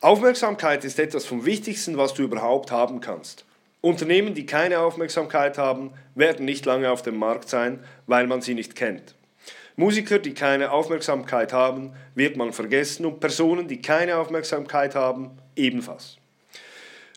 Aufmerksamkeit 0.00 0.84
ist 0.84 1.00
etwas 1.00 1.26
vom 1.26 1.44
Wichtigsten, 1.44 1.96
was 1.96 2.14
du 2.14 2.22
überhaupt 2.22 2.70
haben 2.70 3.00
kannst. 3.00 3.44
Unternehmen, 3.80 4.32
die 4.32 4.46
keine 4.46 4.78
Aufmerksamkeit 4.78 5.58
haben, 5.58 5.90
werden 6.14 6.44
nicht 6.44 6.66
lange 6.66 6.92
auf 6.92 7.02
dem 7.02 7.16
Markt 7.16 7.48
sein, 7.48 7.82
weil 8.06 8.28
man 8.28 8.40
sie 8.40 8.54
nicht 8.54 8.76
kennt. 8.76 9.16
Musiker, 9.74 10.20
die 10.20 10.34
keine 10.34 10.70
Aufmerksamkeit 10.70 11.52
haben, 11.52 11.94
wird 12.14 12.36
man 12.36 12.52
vergessen 12.52 13.06
und 13.06 13.18
Personen, 13.18 13.66
die 13.66 13.82
keine 13.82 14.18
Aufmerksamkeit 14.18 14.94
haben, 14.94 15.30
ebenfalls. 15.56 16.18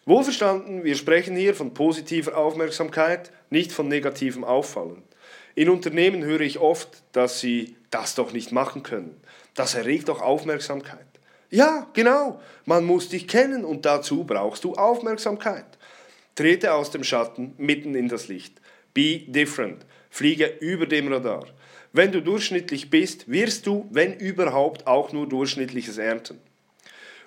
Wohlverstanden, 0.08 0.84
wir 0.84 0.96
sprechen 0.96 1.36
hier 1.36 1.54
von 1.54 1.76
positiver 1.76 2.36
Aufmerksamkeit, 2.36 3.32
nicht 3.52 3.72
von 3.72 3.90
negativem 3.90 4.44
Auffallen. 4.44 5.04
In 5.54 5.70
Unternehmen 5.70 6.24
höre 6.24 6.42
ich 6.42 6.58
oft, 6.58 7.04
dass 7.12 7.40
sie 7.40 7.76
das 7.92 8.16
doch 8.16 8.34
nicht 8.34 8.52
machen 8.52 8.82
können. 8.82 9.22
Das 9.54 9.76
erregt 9.76 10.10
doch 10.10 10.22
Aufmerksamkeit. 10.22 11.11
Ja, 11.52 11.88
genau. 11.94 12.42
Man 12.66 12.86
muss 12.86 13.10
dich 13.10 13.28
kennen 13.28 13.66
und 13.66 13.86
dazu 13.86 14.24
brauchst 14.24 14.64
du 14.64 14.74
Aufmerksamkeit. 14.74 15.66
Trete 16.36 16.74
aus 16.74 16.92
dem 16.92 17.04
Schatten 17.04 17.54
mitten 17.58 17.94
in 17.94 18.08
das 18.08 18.30
Licht. 18.30 18.62
Be 18.94 19.20
different. 19.28 19.86
Fliege 20.10 20.46
über 20.62 20.86
dem 20.86 21.12
Radar. 21.12 21.46
Wenn 21.92 22.14
du 22.14 22.22
durchschnittlich 22.22 22.90
bist, 22.90 23.30
wirst 23.30 23.68
du, 23.68 23.86
wenn 23.92 24.14
überhaupt, 24.14 24.88
auch 24.88 25.12
nur 25.12 25.28
durchschnittliches 25.28 25.98
ernten. 25.98 26.40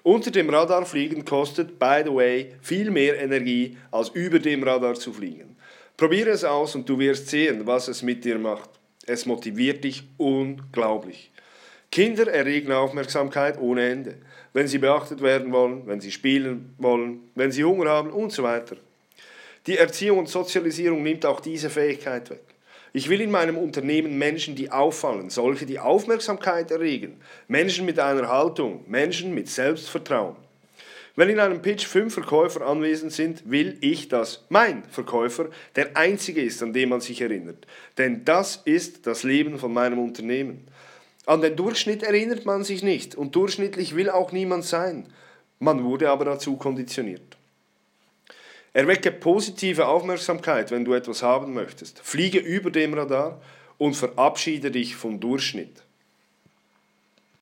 Unter 0.03 0.31
dem 0.31 0.49
Radar 0.49 0.87
fliegen 0.87 1.27
kostet, 1.27 1.79
by 1.79 2.03
the 2.05 2.15
way, 2.15 2.55
viel 2.63 2.91
mehr 2.91 3.21
Energie, 3.21 3.77
als 3.91 4.09
über 4.09 4.39
dem 4.39 4.63
Radar 4.63 4.95
zu 4.95 5.13
fliegen. 5.13 5.57
Probiere 5.99 6.31
es 6.31 6.45
aus 6.45 6.75
und 6.75 6.89
du 6.89 6.99
wirst 6.99 7.29
sehen, 7.29 7.67
was 7.67 7.89
es 7.89 8.03
mit 8.03 8.25
dir 8.25 8.39
macht. 8.39 8.71
Es 9.07 9.27
motiviert 9.27 9.85
dich 9.85 10.03
unglaublich. 10.17 11.31
Kinder 11.95 12.27
erregen 12.27 12.73
Aufmerksamkeit 12.73 13.57
ohne 13.61 13.89
Ende, 13.89 14.17
wenn 14.53 14.67
sie 14.67 14.79
beachtet 14.79 15.23
werden 15.23 15.53
wollen, 15.53 15.87
wenn 15.87 16.01
sie 16.01 16.11
spielen 16.11 16.75
wollen, 16.77 17.21
wenn 17.37 17.53
sie 17.53 17.63
Hunger 17.63 17.89
haben 17.89 18.11
und 18.11 18.33
so 18.33 18.43
weiter. 18.43 18.75
Die 19.69 19.79
Erziehung 19.79 20.19
und 20.19 20.29
Sozialisierung 20.29 21.05
nimmt 21.05 21.25
auch 21.25 21.39
diese 21.39 21.71
Fähigkeit 21.71 22.31
weg. 22.31 22.43
Ich 22.93 23.09
will 23.09 23.21
in 23.21 23.31
meinem 23.31 23.57
Unternehmen 23.57 24.19
Menschen, 24.19 24.57
die 24.57 24.73
auffallen, 24.73 25.31
solche, 25.31 25.67
die 25.67 25.79
Aufmerksamkeit 25.79 26.73
erregen, 26.73 27.21
Menschen 27.47 27.87
mit 27.87 28.01
einer 28.01 28.29
Haltung, 28.29 28.85
Menschen 28.89 29.33
mit 29.33 29.49
Selbstvertrauen. 29.49 30.35
Wenn 31.15 31.29
in 31.29 31.39
einem 31.39 31.63
Pitch 31.63 31.87
fünf 31.87 32.15
Verkäufer 32.15 32.67
anwesend 32.67 33.13
sind, 33.13 33.49
will 33.49 33.79
ich, 33.81 34.09
dass 34.09 34.45
mein 34.49 34.83
Verkäufer 34.91 35.49
der 35.77 35.97
einzige 35.97 36.43
ist, 36.43 36.61
an 36.61 36.73
den 36.73 36.89
man 36.89 37.01
sich 37.01 37.21
erinnert. 37.21 37.69
Denn 37.99 38.25
das 38.25 38.63
ist 38.65 39.07
das 39.07 39.23
Leben 39.23 39.61
von 39.61 39.73
meinem 39.73 40.01
Unternehmen. 40.01 40.67
An 41.27 41.41
den 41.41 41.57
Durchschnitt 41.57 42.03
erinnert 42.03 42.45
man 42.45 42.65
sich 42.65 42.83
nicht 42.83 43.15
und 43.15 43.35
durchschnittlich 43.35 43.95
will 43.95 44.11
auch 44.11 44.33
niemand 44.33 44.65
sein. 44.65 45.07
Man 45.59 45.85
wurde 45.85 46.11
aber 46.11 46.25
dazu 46.25 46.57
konditioniert. 46.57 47.37
Erwecke 48.75 49.13
positive 49.13 49.87
Aufmerksamkeit, 49.87 50.71
wenn 50.71 50.85
du 50.85 50.95
etwas 50.95 51.23
haben 51.23 51.55
möchtest. 51.55 52.01
Fliege 52.01 52.41
über 52.41 52.71
dem 52.71 52.93
Radar 52.93 53.41
und 53.79 53.95
verabschiede 53.95 54.71
dich 54.71 54.97
vom 54.97 55.21
Durchschnitt. 55.21 55.84